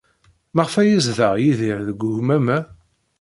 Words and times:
Maɣef 0.55 0.75
ay 0.81 0.89
yezdeɣ 0.91 1.33
Yidir 1.43 1.79
deg 1.87 2.01
ugmam-a? 2.09 2.59